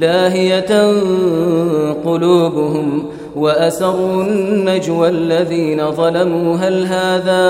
لاهية 0.00 0.92
قلوبهم 2.04 3.04
وأسروا 3.36 4.22
النجوى 4.22 5.08
الذين 5.08 5.90
ظلموا. 5.90 6.56
هل 6.56 6.86
هذا 6.86 7.42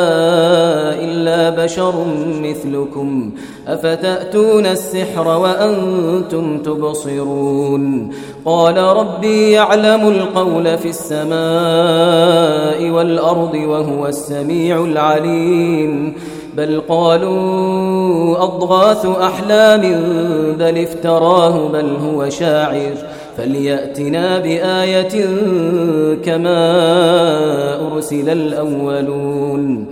إلا 1.05 1.65
بشر 1.65 1.95
مثلكم؟ 2.43 3.31
أفتأتون 3.69 4.67
السحر 4.67 5.29
وأنتم 5.29 6.59
تبصرون؟ 6.59 8.11
قال 8.45 8.79
ربي 8.79 9.51
يعلم 9.51 10.09
القول 10.09 10.79
في 10.79 10.89
السماء 10.89 12.91
والأرض 12.91 13.55
وهو 13.55 14.07
السميع 14.07 14.85
العليم. 14.85 16.15
بل 16.57 16.81
قالوا 16.89 18.45
أضغاث 18.45 19.07
أحلام 19.07 19.81
بل 20.59 20.79
افتراه 20.79 21.69
بل 21.69 21.97
هو 21.97 22.29
شاعر. 22.29 22.95
فليأتنا 23.37 24.39
بآية 24.39 25.27
كما 26.25 26.63
أرسل 27.93 28.29
الأولون. 28.29 29.87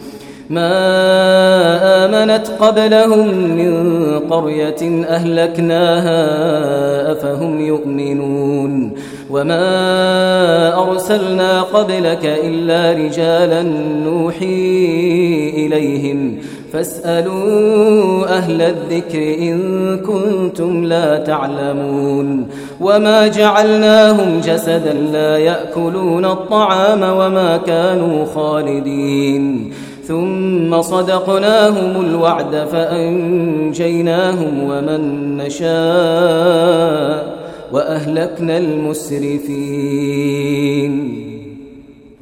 ما 0.51 2.05
آمنت 2.05 2.47
قبلهم 2.61 3.29
من 3.56 4.19
قرية 4.19 5.05
أهلكناها 5.09 6.23
أفهم 7.12 7.61
يؤمنون 7.61 8.92
وما 9.31 10.83
أرسلنا 10.83 11.62
قبلك 11.62 12.25
إلا 12.45 13.05
رجالا 13.05 13.62
نوحي 14.05 15.53
إليهم 15.56 16.39
فاسألوا 16.73 18.27
أهل 18.39 18.62
الذكر 18.62 19.19
إن 19.19 19.58
كنتم 19.98 20.84
لا 20.84 21.19
تعلمون 21.19 22.48
وما 22.80 23.27
جعلناهم 23.27 24.41
جسدا 24.41 24.92
لا 24.92 25.39
يأكلون 25.39 26.25
الطعام 26.25 27.03
وما 27.03 27.61
كانوا 27.67 28.25
خالدين 28.34 29.73
ثم 30.09 30.83
صدقناهم 30.83 32.01
الوعد 32.01 32.67
فأنجيناهم 32.73 34.62
ومن 34.62 35.37
نشاء 35.37 37.39
وأهلكنا 37.73 38.59
المسرفين. 38.59 39.69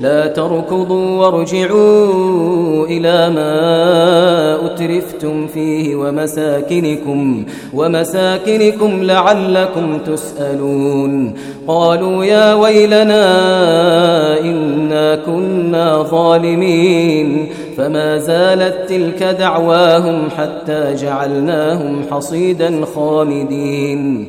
لا 0.00 0.26
تركضوا 0.26 1.26
وارجعوا 1.26 2.86
إلى 2.86 3.30
ما 3.30 4.66
أترفتم 4.66 5.46
فيه 5.46 5.96
ومساكنكم 5.96 7.44
ومساكنكم 7.74 9.02
لعلكم 9.02 9.98
تسألون. 10.06 11.34
قالوا 11.66 12.24
يا 12.24 12.54
ويلنا 12.54 13.24
إنا 14.40 15.16
كنا 15.16 16.02
ظالمين. 16.02 17.48
فما 17.76 18.18
زالت 18.18 18.88
تلك 18.88 19.22
دعواهم 19.22 20.28
حتى 20.38 20.94
جعلناهم 20.94 22.02
حصيدا 22.10 22.84
خامدين. 22.94 24.28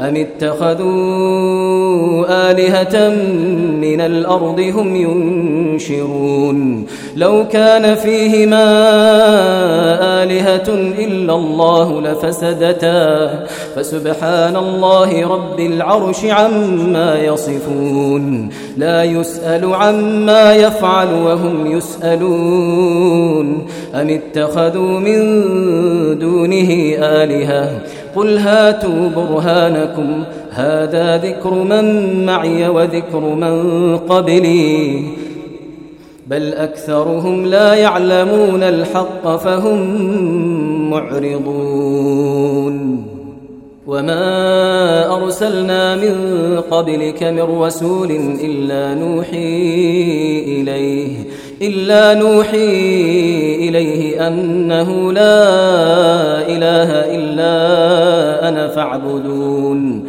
أم 0.00 0.16
اتخذوا 0.16 1.56
آلهة 2.50 3.08
من 3.80 4.00
الأرض 4.00 4.60
هم 4.60 4.96
ينشرون 4.96 6.86
لو 7.16 7.48
كان 7.48 7.94
فيهما 7.94 8.64
آلهة 10.22 10.68
إلا 10.98 11.34
الله 11.34 12.00
لفسدتا 12.00 13.44
فسبحان 13.76 14.56
الله 14.56 15.28
رب 15.28 15.60
العرش 15.60 16.24
عما 16.24 17.18
يصفون 17.18 18.48
لا 18.76 19.04
يسأل 19.04 19.74
عما 19.74 20.54
يفعل 20.54 21.14
وهم 21.14 21.66
يسألون 21.66 23.66
أم 23.94 24.10
اتخذوا 24.10 25.00
من 25.00 25.18
دونه 26.18 26.70
آلهة 26.98 27.80
قل 28.16 28.38
هاتوا 28.38 29.08
برهانكم 29.08 30.24
هذا 30.50 31.16
ذكر 31.16 31.54
من 31.54 32.26
معي 32.26 32.68
وذكر 32.68 33.20
من 33.20 33.96
قبلي. 33.96 35.02
بل 36.26 36.54
أكثرهم 36.54 37.46
لا 37.46 37.74
يعلمون 37.74 38.62
الحق 38.62 39.36
فهم 39.36 39.80
معرضون. 40.90 42.76
وما 43.86 45.16
أرسلنا 45.16 45.96
من 45.96 46.14
قبلك 46.70 47.22
من 47.22 47.40
رسول 47.40 48.10
إلا 48.44 48.94
نوحي 48.94 50.40
إليه. 50.46 51.16
إلا 51.62 52.14
نوحي 52.14 53.66
إليه 53.68 54.26
أنه 54.28 55.12
لا 55.12 55.42
إله 56.48 56.90
إلا 57.16 58.48
أنا 58.48 58.68
فاعبدون. 58.68 60.08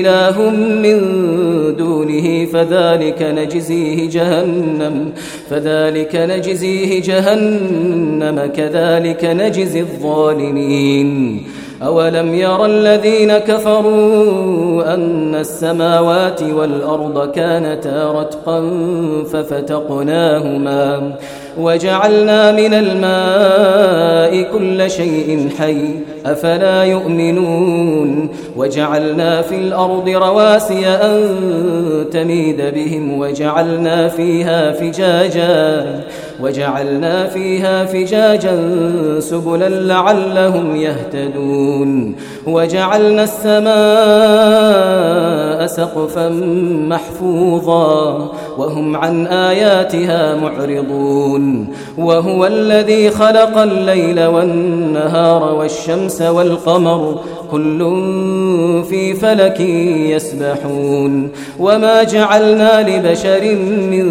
إله 0.00 0.50
من 0.84 0.98
دونه 1.76 2.46
فذلك 2.52 3.22
نجزيه 3.22 4.08
جهنم 4.10 5.12
فذلك 5.50 6.16
نجزيه 6.16 7.02
جهنم 7.02 8.50
كذلك 8.56 9.24
نجزي 9.24 9.80
الظالمين. 9.80 11.42
أولم 11.86 12.34
ير 12.34 12.64
الذين 12.64 13.38
كفروا 13.38 14.94
أن 14.94 15.34
السماوات 15.34 16.42
والأرض 16.42 17.30
كانتا 17.30 18.12
رتقا 18.12 18.70
ففتقناهما 19.32 21.12
وجعلنا 21.58 22.52
من 22.52 22.74
الماء 22.74 24.52
كل 24.52 24.90
شيء 24.90 25.48
حي 25.58 25.84
أفلا 26.26 26.84
يؤمنون 26.84 28.28
وجعلنا 28.56 29.42
في 29.42 29.54
الأرض 29.54 30.08
رواسي 30.08 30.86
أن 30.86 31.30
تميد 32.12 32.62
بهم 32.74 33.18
وجعلنا 33.18 34.08
فيها 34.08 34.72
فجاجا 34.72 35.84
وجعلنا 36.40 37.26
فيها 37.26 37.84
فجاجا 37.84 38.70
سبلا 39.18 39.68
لعلهم 39.68 40.76
يهتدون. 40.76 42.14
وجعلنا 42.46 43.22
السماء 43.22 43.74
سقفا 45.66 46.28
محفوظا 46.88 48.28
وهم 48.58 48.96
عن 48.96 49.26
آياتها 49.26 50.36
معرضون. 50.36 51.66
وهو 51.98 52.46
الذي 52.46 53.10
خلق 53.10 53.58
الليل 53.58 54.26
والنهار 54.26 55.54
والشمس 55.54 56.22
والقمر 56.22 57.20
كل 57.50 57.78
في 58.88 59.14
فلك 59.14 59.60
يسبحون 60.10 61.28
وما 61.58 62.02
جعلنا 62.02 62.88
لبشر 62.88 63.54
من 63.90 64.06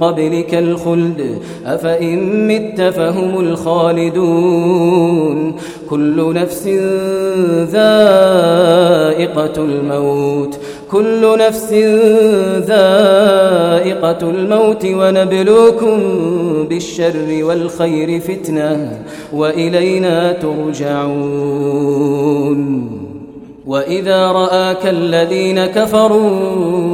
قبلك 0.00 0.54
الخلد 0.54 1.38
أفإن 1.66 2.48
مت 2.48 2.80
فهم 2.80 3.40
الخالدون 3.40 4.74
كل 5.90 6.34
نفس 6.34 6.68
ذائقة 7.72 9.52
الموت 9.64 10.58
كل 10.90 11.38
نفس 11.38 11.72
ذائقة 12.68 14.30
الموت 14.30 14.86
ونبلوكم 14.86 16.00
بالشر 16.68 17.44
والخير 17.44 18.20
فتنة 18.20 19.02
وإلينا 19.32 20.32
ترجعون. 20.32 21.84
وإذا 23.66 24.32
رآك 24.32 24.86
الذين 24.86 25.66
كفروا 25.66 26.93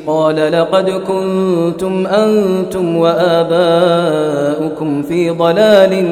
قال 0.11 0.51
لقد 0.51 0.89
كنتم 0.89 2.07
أنتم 2.07 2.97
وآباؤكم 2.97 5.03
في 5.03 5.29
ضلال 5.29 6.05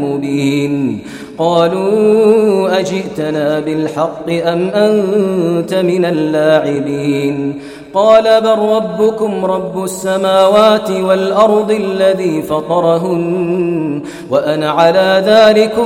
مبين. 0.00 0.98
قالوا 1.38 2.80
أجئتنا 2.80 3.60
بالحق 3.60 4.30
أم 4.30 4.68
أنت 4.68 5.74
من 5.74 6.04
اللاعبين؟ 6.04 7.54
قال 7.94 8.40
بل 8.40 8.58
ربكم 8.58 9.44
رب 9.44 9.84
السماوات 9.84 10.90
والأرض 10.90 11.70
الذي 11.70 12.42
فطرهن 12.42 14.02
وأنا 14.30 14.70
على 14.70 15.22
ذلك 15.26 15.78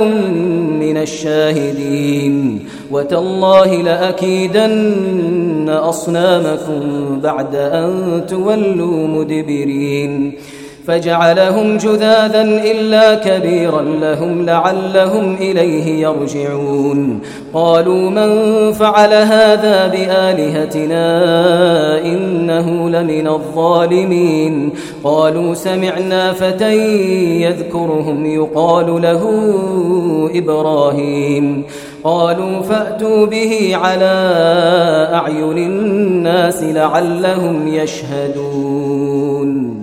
من 0.79 0.97
الشاهدين 0.97 2.65
وتالله 2.91 3.75
لأكيدن 3.75 5.69
أصنامكم 5.69 7.19
بعد 7.23 7.55
أن 7.55 8.21
تولوا 8.27 9.07
مدبرين 9.07 10.33
فجعلهم 10.87 11.77
جذاذا 11.77 12.41
إلا 12.41 13.15
كبيرا 13.15 13.81
لهم 13.81 14.45
لعلهم 14.45 15.35
إليه 15.35 16.01
يرجعون. 16.01 17.19
قالوا 17.53 18.09
من 18.09 18.71
فعل 18.71 19.13
هذا 19.13 19.87
بآلهتنا 19.87 21.05
إنه 22.05 22.89
لمن 22.89 23.27
الظالمين. 23.27 24.69
قالوا 25.03 25.53
سمعنا 25.53 26.33
فتى 26.33 26.75
يذكرهم 27.41 28.25
يقال 28.25 29.01
له 29.01 29.53
إبراهيم. 30.35 31.63
قالوا 32.03 32.61
فأتوا 32.61 33.25
به 33.25 33.75
على 33.75 34.13
أعين 35.13 35.57
الناس 35.57 36.63
لعلهم 36.63 37.67
يشهدون. 37.67 39.82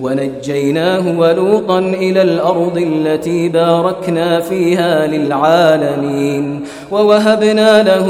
ونجيناه 0.00 1.18
ولوطا 1.18 1.78
إلى 1.78 2.22
الأرض 2.22 2.78
التي 2.78 3.48
باركنا 3.48 4.40
فيها 4.40 5.06
للعالمين 5.06 6.60
ووهبنا 6.90 7.82
له 7.82 8.08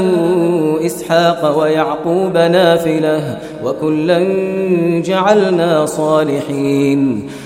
إسحاق 0.85 1.57
ويعقوب 1.59 2.37
نافلة 2.37 3.37
وكلا 3.63 4.19
جعلنا 5.05 5.85
صالحين 5.85 7.29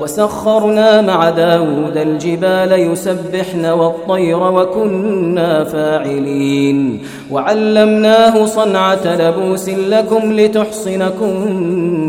وسخرنا 0.00 1.00
مع 1.00 1.30
داود 1.30 1.96
الجبال 1.96 2.72
يسبحن 2.72 3.66
والطير 3.66 4.38
وكنا 4.38 5.64
فاعلين. 5.64 7.02
وعلمناه 7.30 8.46
صنعة 8.46 9.16
لبوس 9.16 9.68
لكم 9.68 10.32
لتحصنكم 10.32 11.52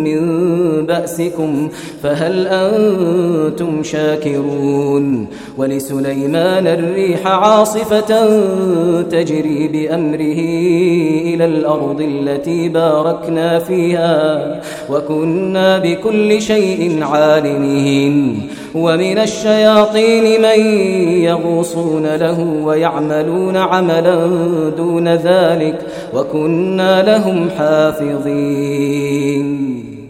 من 0.04 0.22
بأسكم 0.88 1.70
فهل 2.04 2.48
أنتم 2.48 3.84
شاكرون؟ 3.84 5.28
ولسليمان 5.58 6.68
الريح 6.68 7.28
عاصفة 7.28 8.28
تجري 9.02 9.68
بأمره 9.68 10.40
إلى 11.34 11.46
الأرض 11.46 12.02
التي 12.02 12.70
باركنا 12.70 13.60
فيها 13.60 14.62
وكنا 14.90 15.78
بكل 15.78 16.42
شيء 16.42 17.04
عالمين. 17.04 18.48
ومن 18.76 19.18
الشياطين 19.18 20.42
من 20.42 20.60
يغوصون 21.24 22.16
له 22.16 22.62
ويعملون 22.64 23.58
عملا 23.58 24.28
دون 24.78 25.08
ذلك 25.08 25.82
وكنا 26.14 27.04
لهم 27.04 27.50
حافظين. 27.58 29.08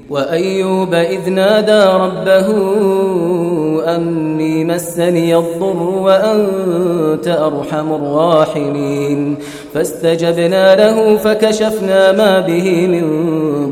وأيوب 0.10 0.94
إذ 0.94 1.30
نادى 1.30 1.84
ربه 2.04 2.48
أني 3.96 4.64
مسني 4.66 5.36
الضر 5.36 5.84
وأنت 5.84 7.28
أرحم 7.28 7.94
الراحمين. 7.94 9.38
فاستجبنا 9.78 10.76
له 10.76 11.18
فكشفنا 11.18 12.12
ما 12.12 12.40
به 12.40 12.88
من 12.88 13.04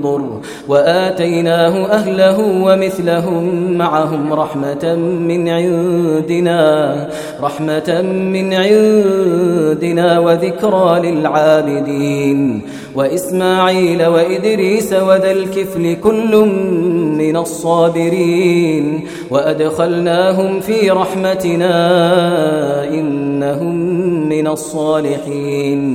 ضر 0.02 0.40
وآتيناه 0.68 1.86
أهله 1.92 2.40
ومثلهم 2.40 3.72
معهم 3.78 4.34
رحمة 4.34 4.96
من 4.96 5.50
عندنا 5.50 6.96
رحمة 7.42 8.02
من 8.02 8.54
عندنا 8.54 10.20
وذكرى 10.20 11.12
للعابدين. 11.12 12.62
وإسماعيل 12.96 14.06
وإدريس 14.06 14.94
وذا 14.94 15.32
الكفل 15.32 15.96
كل 16.04 16.38
من 17.18 17.38
الصابرين. 17.38 19.08
وأدخلناهم 19.32 20.60
في 20.60 20.90
رحمتنا 20.90 21.74
إنهم 22.90 23.76
من 24.30 24.48
الصالحين. 24.48 25.95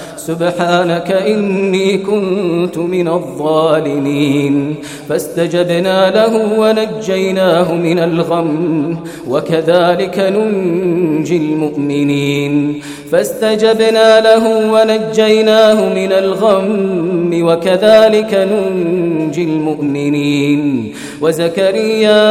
سبحانك 0.27 1.11
إني 1.11 1.97
كنت 1.97 2.77
من 2.77 3.07
الظالمين. 3.07 4.75
فاستجبنا 5.09 6.09
له 6.09 6.59
ونجيناه 6.59 7.73
من 7.73 7.99
الغم 7.99 8.97
وكذلك 9.29 10.19
ننجي 10.19 11.37
المؤمنين. 11.37 12.81
فاستجبنا 13.11 14.19
له 14.19 14.71
ونجيناه 14.73 15.79
من 15.89 16.11
الغم 16.11 17.31
وكذلك 17.47 18.47
ننجي 18.51 19.43
المؤمنين. 19.43 20.93
وزكريا 21.21 22.23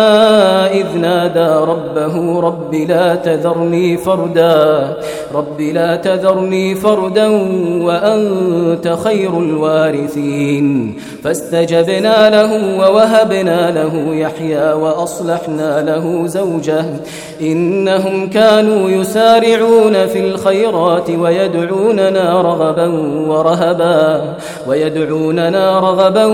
إذ 0.72 0.86
نادى 1.00 1.50
ربه 1.72 2.40
رب 2.40 2.74
لا 2.74 3.14
تذرني 3.14 3.96
فردا 3.96 4.96
رب 5.34 5.60
لا 5.60 5.96
تذرني 5.96 6.74
فردا 6.74 7.26
وأنت 7.84 8.96
خير 9.04 9.38
الوارثين. 9.38 10.94
فاستجبنا 11.24 12.30
له 12.30 12.78
ووهبنا 12.78 13.70
له 13.70 14.14
يحيى 14.14 14.72
وأصلحنا 14.72 15.82
له 15.82 16.26
زوجه. 16.26 16.84
إنهم 17.40 18.30
كانوا 18.30 18.90
يسارعون 18.90 20.06
في 20.06 20.20
الخيرات 20.20 21.10
ويدعوننا 21.10 22.42
رغبا 22.42 22.86
ورهبا 23.28 24.22
ويدعوننا 24.68 25.80
رغبا 25.80 26.24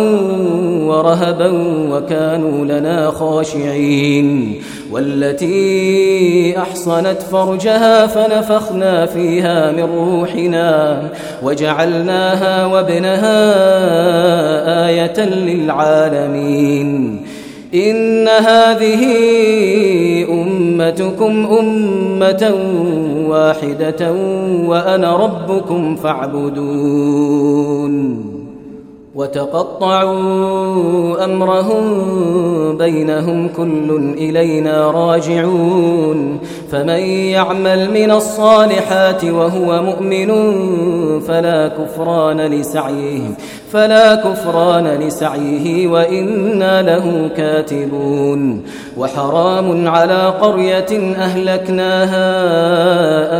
ورهبا 0.87 1.51
وكانوا 1.91 2.65
لنا 2.65 3.11
خاشعين. 3.11 4.63
والتي 4.97 6.59
أحصنت 6.59 7.23
فرجها 7.23 8.07
فنفخنا 8.07 9.07
فيها 9.07 9.73
من 9.73 9.83
روحنا 9.83 11.03
وجعلناها 11.43 12.67
وابنها 12.67 13.39
آية 14.89 15.21
للعالمين. 15.21 17.23
إن 17.75 18.29
هذه 18.29 19.05
أمتكم 20.31 21.47
أمة 21.61 22.55
واحدة 23.29 24.13
وأنا 24.67 25.17
ربكم 25.17 25.97
فاعبدون. 25.97 27.47
وتقطعوا 29.17 30.15
أمرهم 31.25 31.85
بينهم 32.77 33.49
كل 33.49 34.13
إلينا 34.19 34.91
راجعون 34.91 36.39
فمن 36.73 37.01
يعمل 37.37 37.91
من 37.91 38.11
الصالحات 38.11 39.25
وهو 39.25 39.83
مؤمن 39.83 40.31
فلا 41.21 41.69
كفران 41.69 42.41
لسعيه 42.41 43.21
فلا 43.73 44.15
كفران 44.15 44.87
لسعيه 44.87 45.87
وإنا 45.89 46.83
له 46.83 47.31
كاتبون. 47.37 48.63
وحرام 48.97 49.89
على 49.89 50.35
قرية 50.41 51.15
أهلكناها 51.17 52.27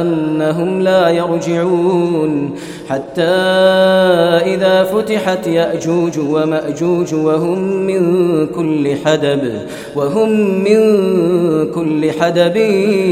أنهم 0.01 0.81
لا 0.81 1.09
يرجعون. 1.09 2.51
حتى 2.89 3.23
إذا 4.55 4.85
فتحت 4.85 5.47
يأجوج 5.47 6.19
ومأجوج 6.19 7.15
وهم 7.15 7.59
من 7.87 8.03
كل 8.47 8.97
حدب 9.05 9.53
وهم 9.97 10.31
من 10.65 10.81
كل 11.75 12.11
حدب 12.21 12.57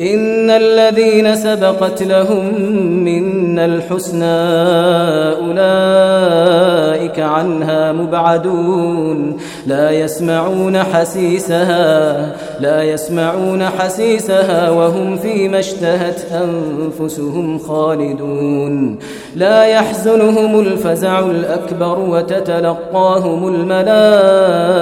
إن 0.00 0.50
الذين 0.50 1.34
سبقت 1.36 2.02
لهم 2.02 2.54
منا 3.04 3.64
الحسنى 3.64 4.24
أولئك 5.42 7.20
عنها 7.20 7.92
مبعدون. 7.92 9.36
لا 9.66 9.90
يسمعون 9.90 10.78
حسيسها 10.78 12.32
لا 12.60 12.82
يسمعون 12.82 13.64
حسيسها 13.64 14.70
وهم 14.70 15.16
فيما 15.16 15.58
اشتهت 15.58 16.20
أنفسهم 16.32 17.58
خالدون. 17.58 18.98
لا 19.36 19.64
يحزنهم 19.64 20.60
الفزع 20.60 21.18
الأكبر 21.18 21.98
وتتلقاهم 21.98 23.48
الملائكة. 23.54 24.72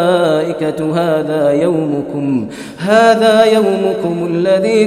هذا 0.95 1.51
يومكم 1.51 2.47
هذا 2.79 3.45
يومكم 3.45 4.27
الذي 4.31 4.87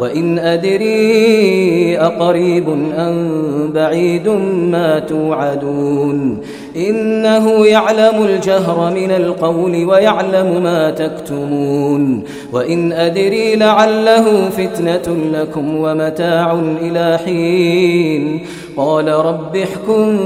وإن 0.00 0.38
أدري 0.38 1.98
أقريب 1.98 2.68
أم 2.98 3.40
بعيد 3.74 4.28
ما 4.70 4.98
توعدون 4.98 6.40
إنه 6.76 7.66
يعلم 7.66 8.24
الجهر 8.24 8.94
من 8.94 9.10
القول 9.10 9.84
ويعلم 9.84 10.62
ما 10.62 10.90
تكتمون 10.90 12.24
وإن 12.52 12.92
أدري 12.92 13.56
لعله 13.56 14.50
فتنة 14.50 15.16
لكم 15.32 15.76
ومتاع 15.76 16.58
إلى 16.82 17.18
حين 17.24 18.40
قال 18.76 19.08
رب 19.08 19.56
احكم 19.56 20.16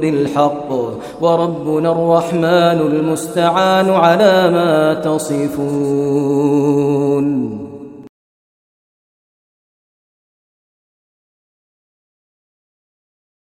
بالحق 0.00 0.72
وربنا 1.20 1.92
الرحمن 1.92 2.80
المستعان 2.80 3.90
على 3.90 4.50
ما 4.50 4.94
تصفون 4.94 6.44